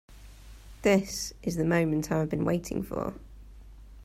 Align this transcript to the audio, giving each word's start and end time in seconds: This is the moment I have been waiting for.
This 0.81 1.31
is 1.43 1.57
the 1.57 1.63
moment 1.63 2.11
I 2.11 2.17
have 2.17 2.29
been 2.29 2.43
waiting 2.43 2.81
for. 2.81 3.13